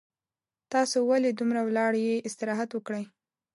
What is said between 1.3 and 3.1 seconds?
دومره ولاړ یي استراحت وکړئ